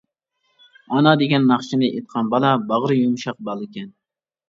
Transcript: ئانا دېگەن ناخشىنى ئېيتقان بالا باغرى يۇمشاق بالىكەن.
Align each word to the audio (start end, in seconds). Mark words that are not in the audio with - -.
ئانا 0.95 1.13
دېگەن 1.23 1.45
ناخشىنى 1.53 1.91
ئېيتقان 1.91 2.35
بالا 2.35 2.57
باغرى 2.73 3.01
يۇمشاق 3.05 3.43
بالىكەن. 3.51 3.97